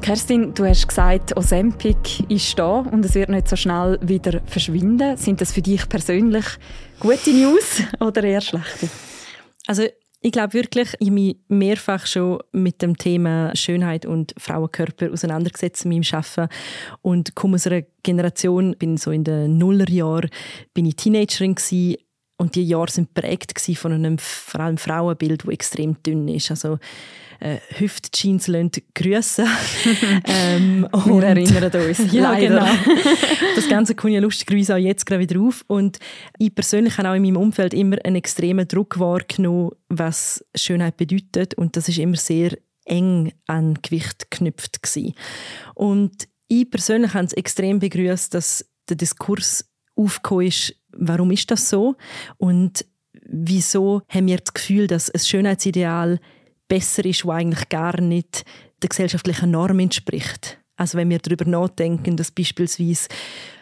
Kerstin, 0.02 0.54
du 0.56 0.66
hast 0.66 0.88
gesagt, 0.88 1.38
Ozempic 1.38 2.26
ist 2.28 2.58
da 2.58 2.80
und 2.80 3.06
es 3.06 3.14
wird 3.14 3.30
nicht 3.30 3.48
so 3.48 3.56
schnell 3.56 4.00
wieder 4.02 4.42
verschwinden. 4.48 5.16
Sind 5.16 5.40
das 5.40 5.54
für 5.54 5.62
dich 5.62 5.88
persönlich 5.88 6.46
gute 7.00 7.30
News 7.30 7.84
oder 8.00 8.24
eher 8.24 8.42
schlechte? 8.42 8.90
Also 9.68 9.84
ich 10.22 10.32
glaube 10.32 10.54
wirklich, 10.54 10.96
ich 11.00 11.08
habe 11.08 11.14
mich 11.14 11.38
mehrfach 11.50 12.08
schon 12.08 12.40
mit 12.52 12.82
dem 12.82 12.98
Thema 12.98 13.56
Schönheit 13.56 14.08
und 14.08 14.34
Frauenkörper 14.38 15.12
auseinandergesetzt 15.12 15.86
in 15.86 15.92
meinem 15.92 16.04
Arbeiten 16.12 16.50
und 17.04 17.36
komme 17.36 17.56
aus 17.56 17.68
einer 17.68 17.84
Generation, 18.02 18.76
bin 18.78 18.98
so 18.98 19.12
in 19.12 19.24
den 19.24 19.60
Nullerjahren, 19.60 20.32
bin 20.74 20.88
ich 20.88 20.96
Teenagerin 20.96 21.56
gewesen, 21.56 21.98
und 22.42 22.56
die 22.56 22.64
Jahre 22.64 22.90
sind 22.90 23.14
prägt 23.14 23.54
von 23.78 23.94
einem 23.94 24.18
vor 24.18 24.62
allem 24.62 24.80
Frauenbild, 24.80 25.44
das 25.44 25.54
extrem 25.54 26.02
dünn 26.02 26.28
ist. 26.28 26.50
Also 26.50 26.80
äh, 27.42 27.58
Hüftjeans 27.78 28.50
grüssen. 28.94 29.46
ähm, 30.26 30.88
Wir 30.92 31.24
erinnern 31.24 31.72
uns. 31.88 32.00
ja, 32.14 32.36
genau. 32.36 32.66
Das 33.56 33.68
Ganze 33.68 33.96
kommt 33.96 34.14
ja 34.14 34.22
lustigerweise 34.22 34.76
auch 34.76 34.80
jetzt 34.80 35.06
gerade 35.06 35.22
wieder 35.22 35.40
auf. 35.42 35.64
Und 35.68 35.98
ich 36.38 36.54
persönlich 36.56 36.98
habe 36.98 37.10
auch 37.10 37.16
in 37.16 37.24
meinem 37.24 37.38
Umfeld 37.38 37.74
immer 37.74 37.98
einen 38.06 38.16
extremen 38.16 38.68
Druck 38.68 39.00
wahrgenommen, 39.00 39.72
was 39.90 40.46
Schönheit 40.56 40.98
bedeutet. 40.98 41.56
Und 41.56 41.76
das 41.76 41.90
ist 41.90 41.98
immer 41.98 42.16
sehr 42.16 42.58
eng 42.86 43.34
an 43.48 43.80
Gewicht 43.82 44.32
geknüpft 44.32 44.82
gewesen. 44.82 45.14
Und 45.76 46.28
ich 46.48 46.70
persönlich 46.70 47.14
habe 47.14 47.26
es 47.26 47.34
extrem 47.34 47.80
begrüßt, 47.80 48.34
dass 48.34 48.66
der 48.90 48.98
Diskurs 48.98 49.66
aufgekommen 49.96 50.48
ist, 50.48 50.76
warum 50.92 51.32
ist 51.32 51.52
das 51.52 51.70
so 51.70 51.96
und 52.38 52.86
wieso 53.24 54.02
haben 54.10 54.28
wir 54.28 54.38
das 54.38 54.54
Gefühl, 54.54 54.88
dass 54.88 55.10
ein 55.10 55.20
Schönheitsideal 55.20 56.20
besser 56.72 57.04
ist, 57.04 57.26
wo 57.26 57.32
eigentlich 57.32 57.68
gar 57.68 58.00
nicht 58.00 58.46
der 58.82 58.88
gesellschaftlichen 58.88 59.52
Norm 59.52 59.80
entspricht. 59.80 60.58
Also 60.78 60.98
wenn 60.98 61.10
wir 61.10 61.20
darüber 61.20 61.44
nachdenken, 61.44 62.16
dass 62.16 62.32
beispielsweise 62.32 63.10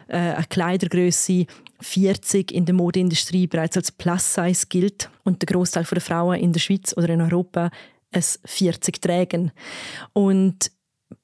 äh, 0.07 0.17
eine 0.17 0.45
Kleidergröße 0.47 1.47
40 1.81 2.51
in 2.51 2.65
der 2.65 2.75
Modeindustrie 2.75 3.47
bereits 3.47 3.77
als 3.77 3.91
Plus-Size 3.91 4.67
gilt 4.69 5.09
und 5.23 5.41
der 5.41 5.47
Großteil 5.47 5.85
der 5.85 6.01
Frauen 6.01 6.39
in 6.39 6.53
der 6.53 6.59
Schweiz 6.59 6.93
oder 6.95 7.09
in 7.09 7.21
Europa 7.21 7.71
es 8.11 8.39
40 8.45 9.01
tragen. 9.01 9.53
Und 10.13 10.71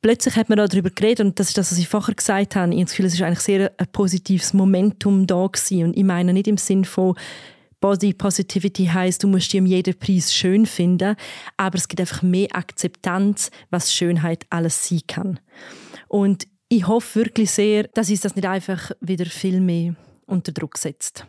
plötzlich 0.01 0.37
hat 0.37 0.49
man 0.49 0.57
darüber 0.57 0.89
geredet 0.89 1.23
und 1.23 1.39
das 1.39 1.49
ist 1.49 1.57
das, 1.59 1.71
was 1.71 1.77
ich 1.77 1.87
vorher 1.87 2.15
gesagt 2.15 2.55
habe. 2.55 2.71
Ich 2.71 2.77
habe 2.77 2.85
das 2.85 2.91
Gefühl, 2.93 3.05
es 3.05 3.13
ist 3.13 3.21
eigentlich 3.21 3.39
sehr 3.41 3.71
ein 3.77 3.87
positives 3.91 4.53
Momentum 4.53 5.27
da 5.27 5.45
gewesen. 5.45 5.83
und 5.83 5.95
ich 5.95 6.03
meine 6.03 6.33
nicht 6.33 6.47
im 6.47 6.57
Sinn 6.57 6.83
von 6.83 7.15
Body 7.79 8.13
Positivity 8.13 8.85
heißt, 8.85 9.23
du 9.23 9.27
musst 9.27 9.51
dich 9.53 9.59
um 9.59 9.65
jeden 9.65 9.97
Preis 9.97 10.33
schön 10.33 10.65
finden, 10.65 11.15
aber 11.57 11.77
es 11.77 11.87
gibt 11.87 11.99
einfach 11.99 12.21
mehr 12.21 12.47
Akzeptanz, 12.53 13.51
was 13.69 13.93
Schönheit 13.93 14.45
alles 14.49 14.87
sein 14.87 15.01
kann. 15.07 15.39
Und 16.07 16.47
ich 16.69 16.87
hoffe 16.87 17.19
wirklich 17.19 17.51
sehr, 17.51 17.83
dass 17.93 18.09
uns 18.09 18.21
das 18.21 18.35
nicht 18.35 18.47
einfach 18.47 18.91
wieder 19.01 19.25
viel 19.25 19.61
mehr 19.61 19.95
unter 20.25 20.51
Druck 20.51 20.77
setzt. 20.77 21.27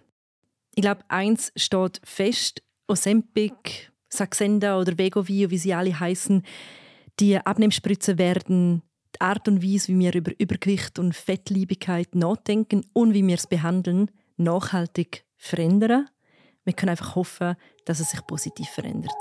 Ich 0.75 0.83
glaube, 0.83 1.03
eins 1.09 1.53
steht 1.57 2.01
fest: 2.05 2.63
Ozempic, 2.89 3.91
Saxenda 4.09 4.79
oder 4.79 4.97
Vegovio, 4.97 5.51
wie 5.51 5.59
sie 5.59 5.75
alle 5.75 5.99
heißen, 5.99 6.43
die 7.21 7.37
Abnehmspritzen 7.39 8.19
werden 8.19 8.83
die 9.15 9.21
Art 9.23 9.49
und 9.49 9.63
Weise, 9.63 9.89
wie 9.89 9.99
wir 9.99 10.15
über 10.15 10.33
Übergewicht 10.39 10.99
und 10.99 11.15
Fettliebigkeit 11.15 12.15
nachdenken 12.15 12.85
und 12.93 13.15
wie 13.15 13.27
wir 13.27 13.37
es 13.37 13.47
behandeln, 13.47 14.11
nachhaltig 14.37 15.25
verändern. 15.37 16.09
Wir 16.67 16.75
können 16.75 16.91
einfach 16.91 17.15
hoffen, 17.15 17.57
dass 17.85 18.01
es 18.01 18.11
sich 18.11 18.27
positiv 18.27 18.69
verändert. 18.69 19.15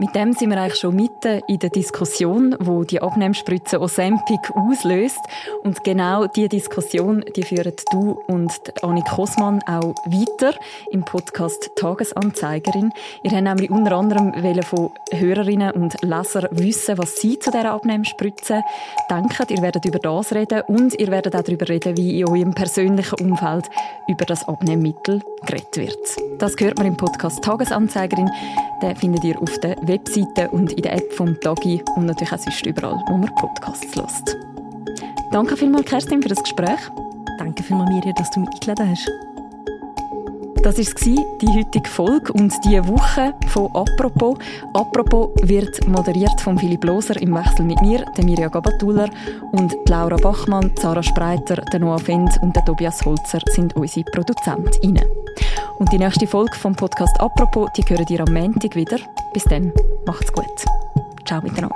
Mit 0.00 0.14
dem 0.14 0.32
sind 0.32 0.48
wir 0.48 0.56
eigentlich 0.56 0.80
schon 0.80 0.96
mitten 0.96 1.42
in 1.46 1.58
der 1.58 1.68
Diskussion, 1.68 2.56
wo 2.58 2.84
die 2.84 3.02
Abnehmspritze 3.02 3.78
Ozempic 3.82 4.50
auslöst. 4.54 5.20
Und 5.62 5.84
genau 5.84 6.26
diese 6.26 6.48
Diskussion, 6.48 7.22
die 7.36 7.42
führen 7.42 7.74
du 7.92 8.18
und 8.26 8.50
Annik 8.82 9.04
Kosmann 9.04 9.60
auch 9.66 9.94
weiter 10.06 10.58
im 10.90 11.04
Podcast 11.04 11.72
Tagesanzeigerin. 11.76 12.90
Ihr 13.24 13.32
habt 13.32 13.42
nämlich 13.42 13.70
unter 13.70 13.94
anderem 13.94 14.32
von 14.62 14.90
Hörerinnen 15.12 15.72
und 15.72 16.00
Lesern 16.00 16.48
wissen, 16.52 16.96
was 16.96 17.16
sie 17.16 17.38
zu 17.38 17.50
dieser 17.50 17.70
Abnehmspritze 17.70 18.62
denken. 19.10 19.46
Ihr 19.50 19.60
werdet 19.60 19.84
über 19.84 19.98
das 19.98 20.32
reden 20.32 20.62
und 20.62 20.98
ihr 20.98 21.08
werdet 21.08 21.36
auch 21.36 21.42
darüber 21.42 21.68
reden, 21.68 21.98
wie 21.98 22.20
in 22.20 22.26
eurem 22.26 22.54
persönlichen 22.54 23.20
Umfeld 23.20 23.66
über 24.08 24.24
das 24.24 24.48
Abnehmmittel 24.48 25.20
geredet 25.44 25.76
wird. 25.76 26.40
Das 26.40 26.56
gehört 26.56 26.78
man 26.78 26.86
im 26.86 26.96
Podcast 26.96 27.44
Tagesanzeigerin. 27.44 28.30
Den 28.82 28.96
findet 28.96 29.24
ihr 29.24 29.38
auf 29.42 29.58
der 29.60 29.76
Webseite 29.92 30.48
und 30.50 30.72
in 30.72 30.82
der 30.82 30.94
App 30.94 31.12
vom 31.12 31.38
Dagi 31.40 31.82
und 31.96 32.06
natürlich 32.06 32.32
auch 32.32 32.38
sonst 32.38 32.64
überall, 32.66 33.02
wo 33.08 33.16
man 33.16 33.34
Podcasts 33.36 33.96
hört. 33.96 34.36
Danke 35.32 35.56
vielmals, 35.56 35.86
Kerstin, 35.86 36.22
für 36.22 36.28
das 36.28 36.42
Gespräch. 36.42 36.80
Danke 37.38 37.62
vielmals, 37.62 37.90
Mirja, 37.90 38.12
dass 38.12 38.30
du 38.30 38.40
mich 38.40 38.50
eingeladen 38.54 38.90
hast. 38.90 39.10
Das 40.62 40.76
war 40.76 41.24
die 41.40 41.48
heutige 41.48 41.88
Folge 41.88 42.34
und 42.34 42.52
die 42.66 42.86
Woche 42.86 43.32
von 43.48 43.68
«Apropos». 43.74 44.36
«Apropos» 44.74 45.30
wird 45.42 45.88
moderiert 45.88 46.38
von 46.38 46.58
Philipp 46.58 46.84
Loser 46.84 47.20
im 47.22 47.34
Wechsel 47.34 47.64
mit 47.64 47.80
mir, 47.80 48.04
der 48.14 48.24
Mirja 48.24 48.48
Gabatuller 48.48 49.08
und 49.52 49.74
Laura 49.88 50.16
Bachmann, 50.16 50.70
Sarah 50.78 51.02
Spreiter, 51.02 51.56
der 51.72 51.80
Noah 51.80 51.98
Fendt 51.98 52.38
und 52.42 52.54
der 52.54 52.64
Tobias 52.66 53.02
Holzer 53.06 53.40
sind 53.46 53.74
unsere 53.74 54.04
Produzentinnen. 54.10 55.04
Und 55.80 55.90
die 55.94 55.98
nächste 55.98 56.26
Folge 56.26 56.54
vom 56.58 56.76
Podcast 56.76 57.18
«Apropos» 57.20 57.70
die 57.74 57.82
hören 57.82 58.04
ihr 58.10 58.20
am 58.20 58.34
Montag 58.34 58.76
wieder. 58.76 58.98
Bis 59.32 59.44
dann, 59.44 59.72
macht's 60.04 60.30
gut. 60.30 60.44
Ciao 61.24 61.40
miteinander. 61.40 61.74